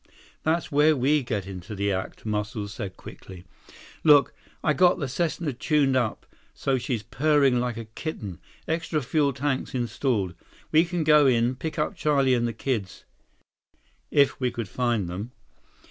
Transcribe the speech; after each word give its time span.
"That's 0.41 0.71
where 0.71 0.97
we 0.97 1.21
get 1.21 1.45
into 1.45 1.75
the 1.75 1.91
act," 1.91 2.25
Muscles 2.25 2.73
said 2.73 2.97
quickly. 2.97 3.45
"Look, 4.03 4.33
I 4.63 4.73
got 4.73 4.97
the 4.97 5.07
Cessna 5.07 5.53
tuned 5.53 5.95
up 5.95 6.25
so 6.55 6.79
she's 6.79 7.03
purring 7.03 7.59
like 7.59 7.77
a 7.77 7.85
kitten. 7.85 8.39
Extra 8.67 9.03
fuel 9.03 9.31
tanks 9.31 9.75
installed. 9.75 10.33
We 10.71 10.85
can 10.85 11.03
go 11.03 11.27
in, 11.27 11.55
pick 11.55 11.77
up 11.77 11.95
Charlie 11.95 12.33
and 12.33 12.47
the 12.47 12.51
kids—" 12.51 13.05
"If 14.09 14.39
we 14.39 14.49
could 14.49 14.67
find 14.67 15.07
them." 15.07 15.33